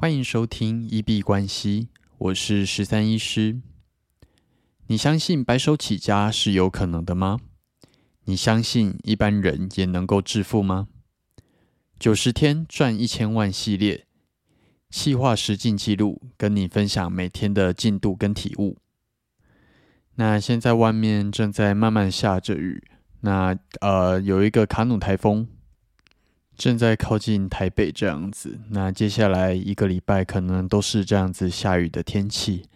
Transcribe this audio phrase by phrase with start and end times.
[0.00, 3.60] 欢迎收听一币关系，我是十三医师。
[4.86, 7.38] 你相信白手起家是有可能的吗？
[8.24, 10.88] 你相信一般人也能够致富吗？
[11.98, 14.06] 九十天赚一千万系列，
[14.88, 18.78] 细化实进记录，跟你分享每天的进度跟体悟。
[20.14, 22.82] 那现在外面正在慢慢下着雨，
[23.20, 25.46] 那呃有一个卡努台风
[26.60, 28.60] 正在靠近台北这样子。
[28.68, 32.66] 那接下来一个礼拜可能都是这样子下雨的天气。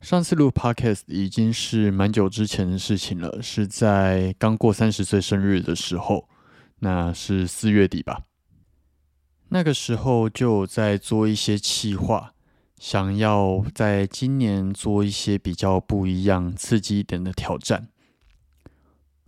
[0.00, 6.26] 上次录 podcast 已经是蛮久之前的事情了，是在刚过三十岁生日的时候，
[6.78, 8.22] 那是四月底吧。
[9.50, 12.32] 那个时候就在做一些企划。
[12.78, 17.88] 想要在今年做一些比较不一样、刺激一点的挑战，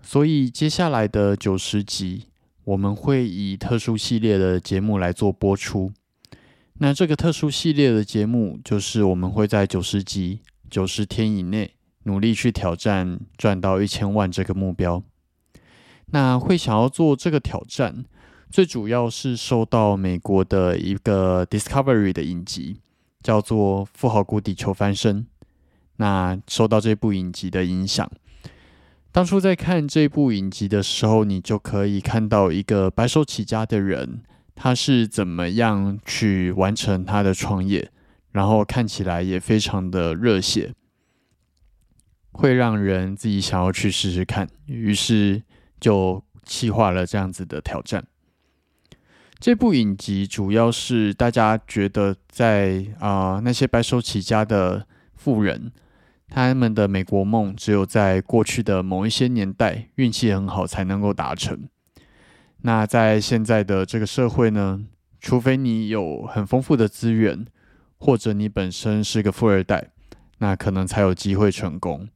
[0.02, 2.30] 所以接下来的九十集
[2.64, 5.92] 我们会以特殊系列的节目来做播出。
[6.78, 15.02] 那这个特殊系列的节目就是我们会在九十集、九十天以内努力去挑战赚到一千万这个目标。
[16.06, 18.04] 那会想要做这个挑战，
[18.50, 22.80] 最主要是受到美国的一个 Discovery 的影集。
[23.22, 25.22] 叫做《富豪谷底求翻身》，
[25.96, 28.06] 那受到这部影集的影响，
[29.14, 34.24] 当初在看这部影集的时候，你就可以看到一个白手起家的人，
[34.56, 37.92] 他是怎么样去完成他的创业，
[38.32, 40.74] 然后看起来也非常的热血，
[42.32, 45.44] 会让人自己想要去试试看，于是
[45.78, 48.04] 就企划了这样子的挑战。
[49.38, 55.70] 这部影集主要是大家觉得，在啊那些白手起家的富人，
[56.28, 61.68] 他们的美国梦只有在过去的某一些年代运气很好才能够达成。
[62.62, 64.84] 那在现在的这个社会呢，
[65.20, 67.46] 除非你有很丰富的资源，
[67.98, 69.90] 或者你本身是个富二代，
[70.38, 72.08] 那可能才有机会成功。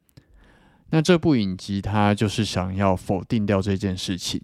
[0.90, 4.40] 那这部影集它就是想要否定掉这件事情，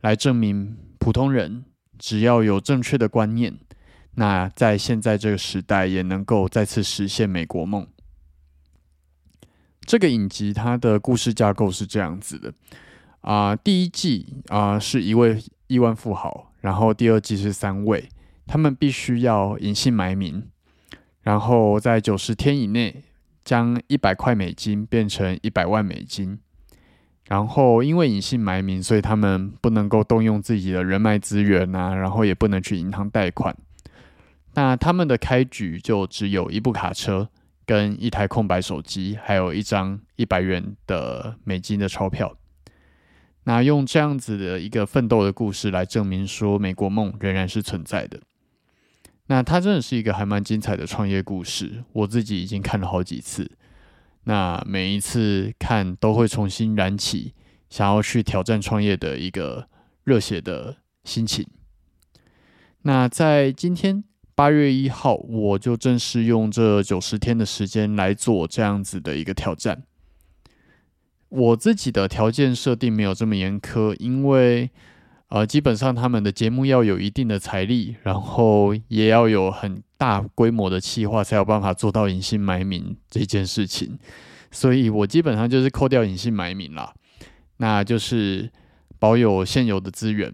[0.00, 1.64] 来证明普通人。
[1.98, 3.58] 只要有正确的观念，
[4.16, 7.86] 那在现在这个时代也能够再次实现美国梦。
[9.86, 12.52] 这个影集它的故事架构是这样子的
[13.20, 18.08] 啊，第一季啊是一位亿万富豪，然后第二季是三位，
[18.46, 20.42] 他们必须要隐姓埋名，
[21.22, 23.04] 然后在九十天以内
[23.44, 26.38] 将一百块美金变成一百万美金。
[27.28, 33.56] 然后，因为隐姓埋名，所以他们不能够动用自己的人脉资源啊，然后也不能去银行贷款。
[34.54, 37.28] 那他们的开局就只有一部卡车、
[37.66, 42.38] 跟一台空白手机，还有一张一百元的美金的钞票。
[43.44, 48.20] 那用这样子的一个奋斗的故事来证明说，美国梦仍然是存在的。
[49.26, 53.50] 那它真的是一个还蛮精彩的创业故事，我自己已经看了好几次。
[54.24, 57.34] 那每一次看都会重新燃起
[57.68, 59.68] 想要去挑战创业的一个
[60.04, 61.46] 热血的心情。
[62.82, 64.02] 那在今天
[64.36, 69.82] 八月一号，我就正式用这九十天的时间来做这样子的一个挑战。
[71.30, 74.70] 我自己的条件设定没有这么严苛，因为。
[75.28, 83.98] 呃，基本上他们的节目要有一定的财力，然后也要有很大规模的企划，才有办法做到隐姓埋名这件事情。
[84.52, 86.94] 所以我基本上就是扣掉隐姓埋名啦，
[87.56, 88.48] 那就是
[89.00, 90.32] 保有现有的资源。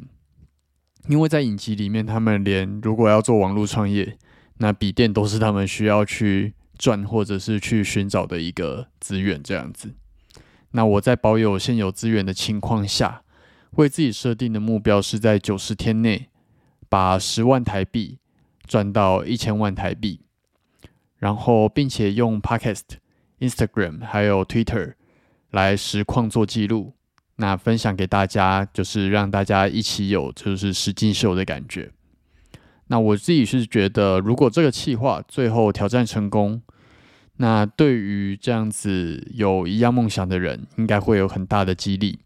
[1.08, 4.16] 因为在影集里面，他们连如果要做网络创业，
[4.58, 9.94] 那笔电都是他们需要去赚或者是去寻找的一个资源，这样子。
[10.72, 13.22] 那我在保有现有资源的情况下。
[13.76, 16.28] 为自己设定的目标是在九十天内
[16.90, 18.18] 把十万台币
[18.66, 20.20] 赚到一千万台币，
[21.16, 22.82] 然后并且用 Podcast、
[23.40, 24.92] Instagram 还有 Twitter
[25.52, 26.92] 来实况做记录，
[27.42, 31.90] 那分享给大家，就是让大家一起有就是实境秀的感觉。
[32.86, 36.62] 那我自己是觉得，如果这个计划最后挑战成功，
[37.38, 42.20] 那对于这样子有一样梦想的人，应该会有很大的激励。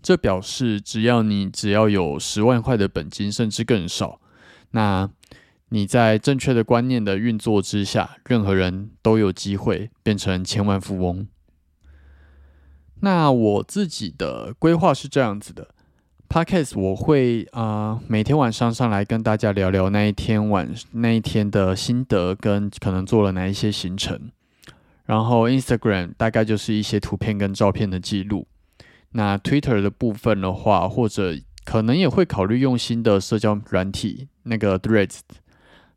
[0.00, 4.20] 这表示，只要你只要有十万块的本金，甚至更少，
[4.70, 5.10] 那
[5.70, 11.26] 你在正确的观念的运作之下，任何人都有机会变成千万富翁。
[13.04, 15.68] 那我自己的规划是这样子的
[16.26, 24.30] ：Podcast 我会啊每天晚上上来跟大家聊聊那一天晚那一天的心得，跟可能做了哪一些行程。
[25.04, 28.46] 然后 Instagram 大概就是一些图片跟照片的记录。
[29.10, 31.36] 那 Twitter 的部分的话，或者
[31.66, 35.18] 可能也会考虑用新的社交软体，那个 Threads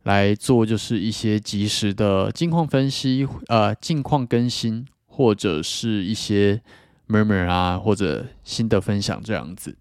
[0.04, 6.62] 来做就是一些及时的近况分析，呃，近况更新，或者是一些
[7.08, 9.78] murmur 啊，或者新的分享这样子。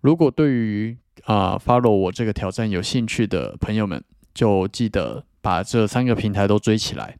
[0.00, 4.02] 如果对于啊 follow 我这个挑战有兴趣的朋友们，
[4.34, 7.16] 就记得把这三个平台都追起来。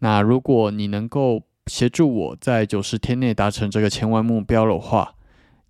[0.00, 5.14] 那如果你能够协助我在九十天内达成这个千万目标的话，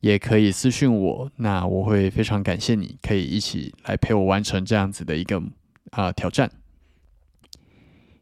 [0.00, 5.43] 也可以私信我，那我会非常感谢你，可以一起来陪我完成这样子的一个
[5.90, 6.50] 啊挑战，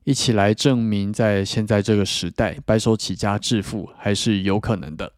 [0.05, 5.13] 一起来证明在现在这个时代，白手起家致富还是有可能的。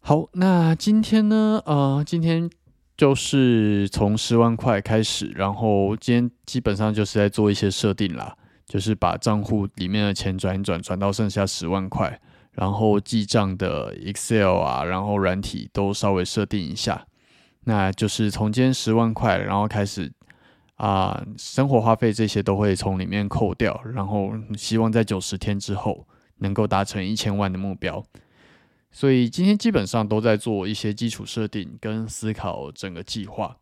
[0.00, 1.60] 好，那今天呢？
[1.66, 2.48] 呃，今天
[2.96, 8.36] 就是从十万块开始，然后今天基本上就是在做一些设定啦，
[8.66, 12.20] 就是把账户里面的钱转一转，转到剩下十万块。
[12.52, 17.06] 然后记账的 Excel 啊，然后软体都稍微设定一下，
[17.64, 20.12] 那就是从今天十万块，然后开始
[20.80, 28.02] 啊，生活花费这些都会从里面扣掉，然后希望在九十天之后能够达成一千万的目标。
[28.90, 33.58] 所以今天基本上都在做一些基础设定跟思考整个计划，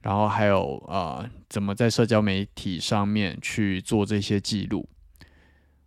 [0.00, 4.88] 然后还有啊，怎么在社交媒体上面去做这些记录。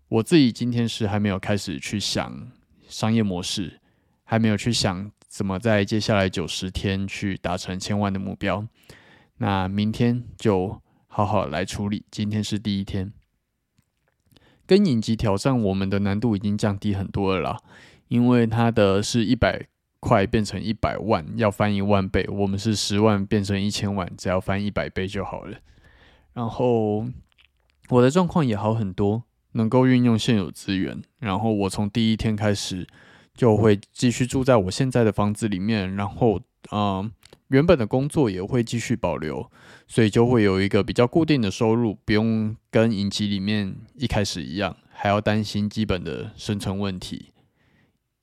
[0.10, 2.52] 我自己今天是还没有开始去想
[2.90, 3.80] 商业模式，
[4.26, 8.68] 还没有去想怎么在接下来九十天去达成千万的目标。
[9.44, 12.06] 那明天就好好来处理。
[12.10, 13.12] 今天是第一天，
[14.66, 17.60] 跟影集挑战，我们的难度已经降低很多了啦。
[18.08, 19.68] 因为它的是一百
[20.00, 25.58] 块变成一百万，要翻一万倍；我们是十万变成一千万，只要翻一百倍就好了。
[26.32, 27.06] 然后
[27.90, 29.24] 我的状况也好很多。
[29.56, 32.88] 能够运用现有资源，然后我从第一天开始
[33.36, 37.12] 就会继续住在我现在的房子里面，然后嗯，
[37.50, 39.52] 原本的工作也会继续保留，
[39.88, 47.30] 所以就会有一个比较固定的收入，不用跟影集里面一开始一样，还要担心基本的生存问题。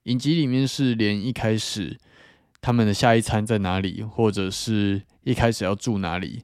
[0.05, 1.99] 影集里面是连一开始
[2.61, 6.43] 他们的下一餐在哪里，或者是一开始要住哪里，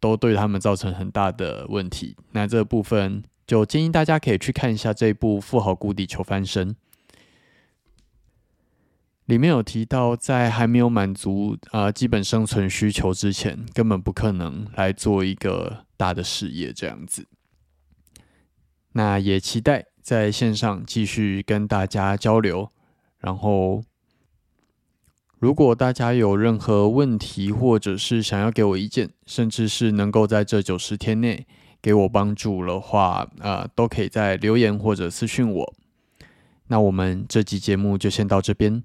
[0.00, 2.16] 都对他们造成很大的问题。
[2.32, 3.22] 那这部分。
[3.46, 6.70] 就建议大家可以去看一下这部《富豪谷底求翻身》，
[9.26, 17.26] 里面有提到，在还没有满足啊基本生存需求之前，根本不可能来做一个大的事业这样子。
[18.92, 22.70] 那也期待在线上继续跟大家交流。
[23.18, 23.82] 然后，
[25.38, 31.46] 如果大家有任何问题，或者是想要给我意见，甚至是能够在这九十天内。
[31.82, 35.74] 给我帮助的话，呃，都可以在留言或者私讯我。
[36.66, 38.82] 那我们这集节目就先到这边，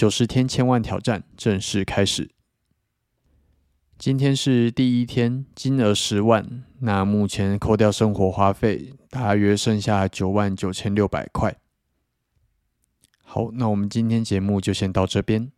[0.00, 2.30] 九十天千万挑战正式开始。
[3.98, 11.54] 今天是第一天，金额十万，那目前扣掉生活花费，大约剩下九万九千六百块。
[13.22, 15.52] 好，那我们今天节目就先到这边。